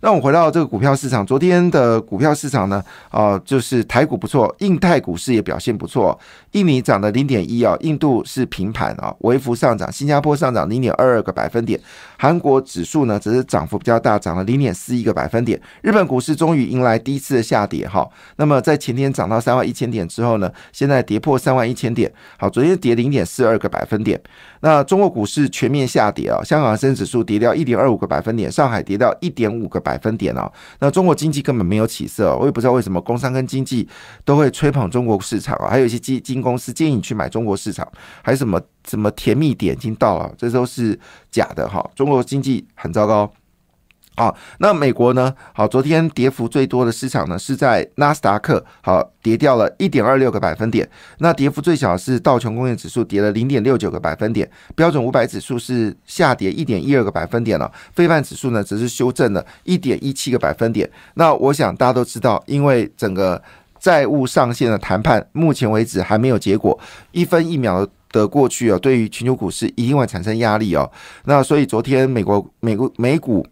[0.00, 6.18] 那我们回到这个股票市场，昨天的股票市场呢，啊，就是台股不错，印太股市也表现不错。
[6.52, 11.78] 印尼涨了零点一啊，印度是平盘啊，微幅上涨，新加坡上涨零点二二个百分点，
[12.16, 15.60] 韩国指数呢则是涨幅比较大，涨了零点四一个百分点。
[15.82, 24.20] 日本股市终于迎来第一次的下跌哈，那么在前天涨到三万一千点之后呢，现在跌破三万一千点，好，昨天跌零点四二个百分点。
[24.60, 30.50] 那中国股市全面下跌啊，香港恒生指数跌掉一点二五个百分点，上海跌掉一点五个百分点啊。
[30.80, 33.88] 那中国经济根本没有起色，我也不知道为什么工商跟经济
[34.24, 37.90] 都会吹捧中国市场啊，还有一些基金公司建议你去买中国市场，
[38.22, 40.98] 还有什么什么甜蜜点已经到了，这都是
[41.30, 41.82] 假的哈。
[41.94, 43.32] 中国经济很糟糕。
[44.18, 45.32] 啊，那美国呢？
[45.54, 50.88] 好，昨天跌幅最多的市场呢是在纳斯达克，好，跌掉了一点二六个百分点。
[51.18, 57.70] 那跌幅最小是道琼工业指数跌了零点六九个百分点，标准五百指数是下跌一点一二个百分点了。
[57.92, 60.90] 非半指数呢则是修正了一点一七个百分点。
[61.14, 63.40] 那我想大家都知道，因为整个
[63.78, 66.76] 债务上限的谈判，目前为止还没有结果，
[67.12, 70.90] 一分一秒的过去啊，对于全球股市一定会产生压力哦。
[71.26, 73.46] 那所以昨天美国美国美股。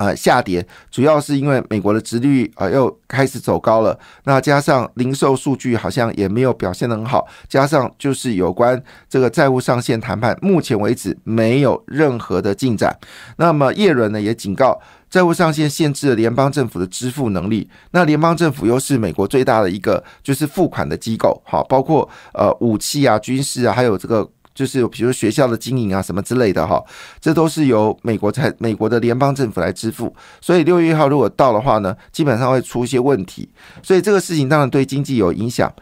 [0.00, 12.98] 呃，下跌主要是因为美国的殖率啊又开始走高了，那加上零售数据好像也没有表现得很好，加上就是有关这个债务上限谈判，目前为止没有任何的进展。
[13.36, 17.68] 那么叶伦呢也警告，债务上限限制了联邦政府的支付能力。
[17.90, 24.26] 那联邦政府又是美国最大的一个就是付款的机构，好，包括呃武器啊、军事啊，还有这个。
[24.60, 26.84] 就是比如学校的经营啊什么之类的哈，
[27.18, 33.48] 这都是由美国在美国的联邦政府来支付，所以六月一号如果到的话呢，基本上会出一些问题，
[33.82, 35.72] 所以这个事情当然对经济有影响。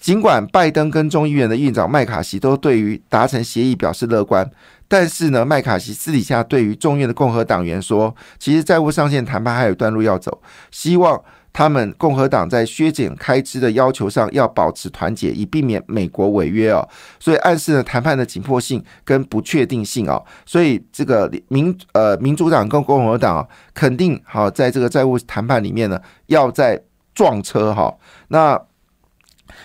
[0.00, 4.50] 尽管拜登跟众议院的院长麦卡锡都对于达成协议表示乐观，
[4.88, 10.42] 但是呢，麦卡锡私底下对于众院的共和党员说，其实债务上限谈判还有段路要走，
[10.72, 11.22] 希望。
[11.54, 16.86] 他们共和党在削减开支的要求上要保持团结，以避免美国违约哦。
[17.20, 20.22] 所以暗示了谈判的紧迫性跟不确定性哦。
[20.44, 26.82] 所以这个民呃民主党跟共和党肯定好在这个债务谈判里面呢，要在
[27.14, 27.96] 撞车哈。
[28.28, 28.60] 那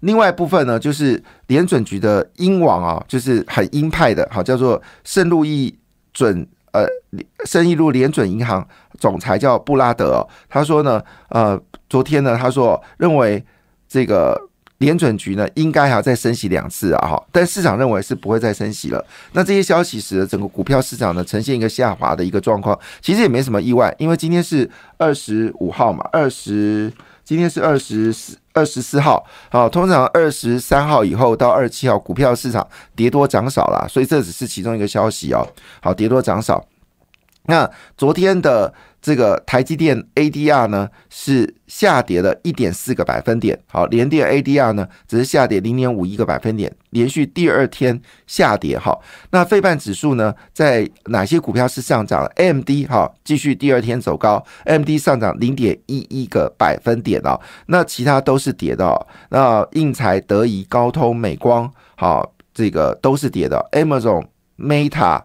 [0.00, 5.76] 另外一部分呢，就是联准局的鹰王啊，就是很鹰派的，好叫做圣路易
[6.12, 6.46] 准。
[6.72, 6.86] 呃，
[7.44, 8.66] 圣义路联准银行
[8.98, 11.60] 总裁叫布拉德，他说呢，呃，
[11.92, 13.44] 昨天呢，他说认为
[13.86, 14.34] 这个
[14.78, 19.04] 联准局呢应该还要再升息两次啊，哈，但市场认为是不会再升息了。
[19.32, 26.90] 那这些消息使得整个股票市场呢呈现一个下滑的一个状况，其实也没什么意外，因为今天是二十五号嘛，二十。
[27.24, 32.66] 今天是二十四二十四号，好，通常二十三号以后到二十七号，股票市场
[32.96, 35.46] 跌多涨少啦，所以这只是其中一个消息哦。
[35.82, 36.64] 好，跌多涨少。
[37.44, 38.72] 那昨天的。
[39.02, 48.96] 这个台积电 ADR 呢是下跌了一点四个百分点，好，联电 ADR 呢只是下跌零点五一个百分点，连续第二天下跌，哈。
[49.30, 64.24] 那费半指数呢，在哪些股票是上涨？AMD 哈，继续第二天走高，AMD 上涨零点一一个百分点哦，那其他都是跌的，那应材、德仪、高通、美光，好，这个都是跌的，Amazon、
[64.56, 65.22] Meta、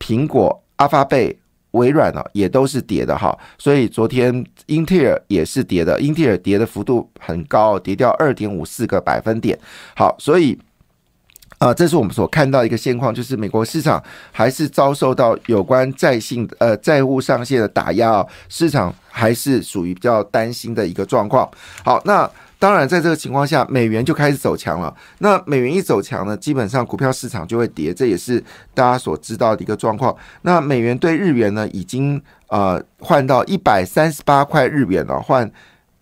[0.00, 1.39] 苹果、阿发贝。
[1.72, 9.58] 微软呢也都是跌的哈，所以昨天英特尔也是跌的，英特尔跌的幅度很高，跌掉二点五四个百分点。
[9.94, 10.58] 好，所以
[11.58, 21.50] 啊，这是我们所看到一个现况，就是美国市场还是遭受到有关债信呃债务上限的打压啊，市场还是属于比较担心的一个状况。
[21.84, 22.30] 好，那。
[22.60, 24.94] 当然，在这个情况下，美元就开始走强了。
[25.18, 28.38] 那美元一走强呢，基本上股票市场就会跌，这也是
[28.74, 30.14] 大家所知道的一个状况。
[30.42, 35.50] 那美元对日元呢，已经呃换到一百三十八块日元了，换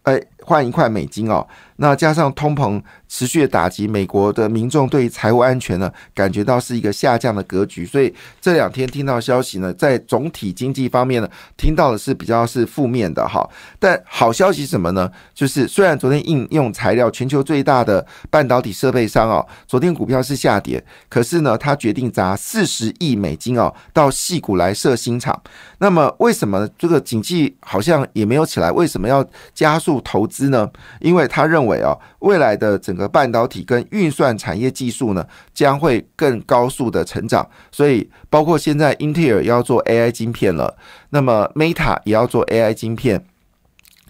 [0.03, 1.47] 哎换一块美金哦。
[1.81, 7.87] 那加上通膨持续的打击，美国的民众对于财务安全呢，感觉到是一个下降的格局。
[7.87, 13.49] 所以这两天听到消息呢，在总体经济方面呢，听到的是比较是负面的哈。
[13.79, 15.09] 但好消息什么呢？
[15.33, 25.41] 就是虽然昨天应用材料全球最大的半导体设备商哦，昨天股票是下跌，可是呢，他决定砸四十亿美金哦，到细谷来设新厂。
[25.79, 28.73] 那么为什么这个经济好像也没有起来？
[28.73, 29.25] 为什么要
[29.55, 30.38] 加速投资？
[30.39, 30.71] 资呢？
[31.01, 37.45] 因为他认为啊，未来的整个半导体跟运算产业技术呢，将会更高速的成长。
[37.73, 40.77] 所以，包括现在英特尔要做 AI 晶片了，
[41.11, 43.27] 那么 Meta 也要做 AI 晶片，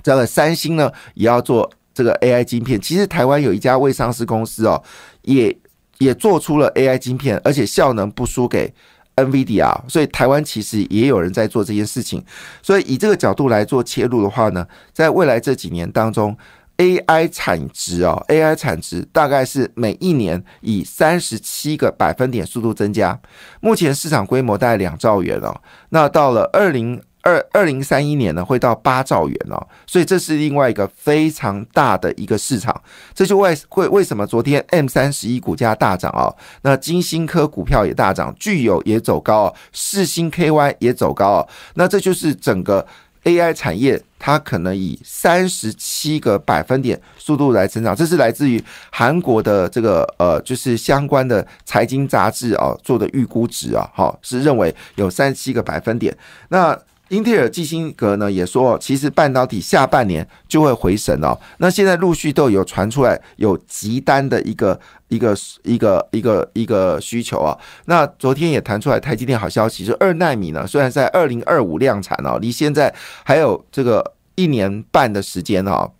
[0.02, 2.78] 这个三星呢也要做这个 AI 晶片。
[2.78, 4.82] 其实台湾有一家未上市公司哦，
[5.22, 5.56] 也
[5.96, 8.74] 也做出了 AI 晶片，而且效能不输给。
[9.24, 12.24] NVIDIA，所以台湾其实也有人在做这件事情，
[12.62, 16.36] 所以以这个角度来做切入的话呢，在未来这几年当中
[16.76, 23.20] ，AI 产值啊，AI 产值大概是每一年以三十七个百分点速度增加，
[23.60, 25.60] 目前市场规模大概两兆元哦，
[25.90, 27.00] 那到了二零。
[27.28, 32.74] 二二零三一年呢，会到八兆元哦，所以这是另外一个非常大的一个市场。
[33.12, 42.86] 这就为会为什么昨天 M 三十一股价大涨哦，那金星科股票也大涨，具有也走高哦，世星 KY 也走高哦，那这就是整个
[43.24, 47.94] AI 产业，它可能以三十七个百分点速度来成长。
[47.94, 56.16] 这是来自于韩国的这个呃，就是相关的财经杂志啊做的预估值啊，好是认为有三十七个百分点。
[56.48, 61.38] 那英特尔、基辛格呢也说，其实半导体下半年就会回神哦。
[61.58, 64.78] 那现在陆续都有传出来有急单的一个
[65.08, 67.56] 一个一个一个一个需求啊。
[67.86, 72.94] 那昨天也谈出来，台积电好消息，是二纳米呢，虽然在二零二五量产哦，离现在
[73.24, 75.90] 还有这个一年半的时间哦，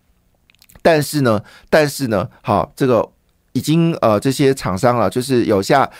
[0.82, 3.08] 但是呢，但是呢，好，这个
[3.52, 5.90] 已经呃这些厂商了，就是有下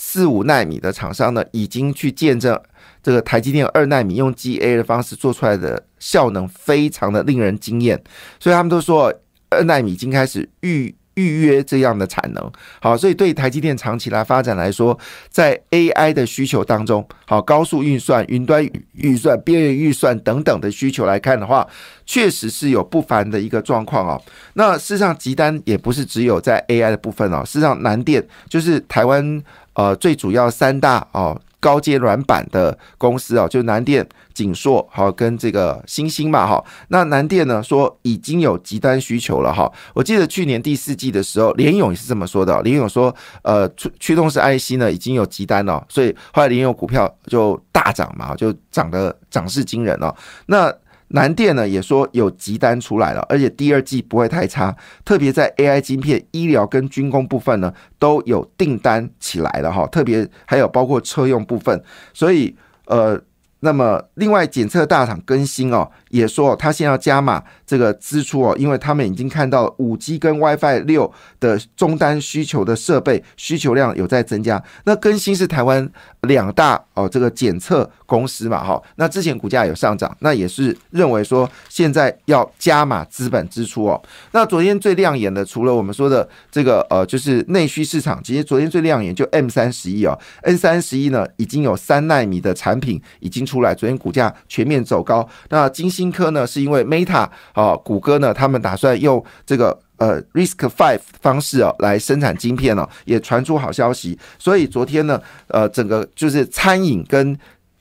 [0.00, 2.56] 四五纳米的厂商呢，已经去见证。
[3.02, 8.00] 这个台积电二纳米用 GA 的方式做出来的效能非常的令人惊艳，
[8.38, 9.12] 所以他们都说
[9.50, 12.52] 二纳米已经开始预预约这样的产能。
[12.80, 14.96] 好，所以对台积电长期来发展来说，
[15.30, 21.66] 在 AI 的需求当中，好高速运算、云端预算、边缘预算等等的需求来看的话，
[22.06, 24.22] 确实是有不凡的一个状况哦。
[24.54, 29.42] 那事实上，集单也不是只有在 AI 的部分哦，事实上，南电就是台湾
[29.78, 31.40] 呃最主要三大哦。
[31.60, 36.64] 高阶软板的公司啊，就南电、景硕，好跟这个星星嘛，哈。
[36.86, 39.68] 那南电呢说已经有极端需求了，哈。
[39.92, 42.62] 我记得去年第四季的时候，联勇也是这么说的。
[42.62, 50.14] 联勇说，呃，驱驱动式 IC 呢已经有极单了，所以后来联勇股票就大涨嘛，就涨得涨势惊人了。
[50.46, 50.72] 那
[51.08, 61.82] 南电呢也说有急单出来了，而且第二季不会太差，特别在 AI 晶片、医疗跟军工部分呢都有订单起来了哈，特别还有包括车用部分，
[62.12, 62.56] 所以
[62.86, 63.20] 呃。
[63.60, 74.62] 那么，另外检测大厂更新哦，也说他现在要加码这个支出哦，因为他们已经看到五 G 跟 WiFi 六的终端需求的设备需求量有在增加。
[74.84, 75.90] 那更新是台湾
[76.20, 84.00] 两大哦这个检测公司嘛，哈，那之前股价有上涨，那也是认为说现在要加码资本支出哦。
[84.30, 93.47] 那昨天最亮眼的，除了我们说的这个呃，就是内需市场，其实昨天最亮眼就 M 三十一哦，N 三十一呢已经有三纳米的产品已经。
[93.48, 95.26] 出来，昨天股价全面走高。
[95.48, 96.46] 那金星科呢？
[96.46, 104.18] 是因为 Meta 啊，谷歌呢，他们打算用这个呃 Risk Five 方式哦来生产晶片哦，也传出好消息。
[104.38, 107.38] 所以昨天呢，呃，整个就是餐饮跟。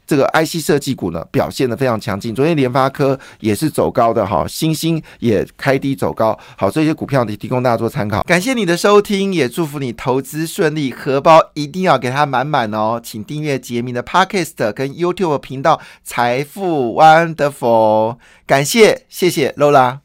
[0.08, 8.24] 这个 IC 设计股呢表现的非常强劲，昨天联发科也是走高的哈，星星也开低走高，好，这些股票呢提供大家做参考。
[8.24, 20.00] 感谢你的收听，也祝福你投资顺利，荷包一定要给它满满哦，请订阅杰明的 Podcast 跟 YouTube 频道财富 Wonderful，感谢谢谢 Lola。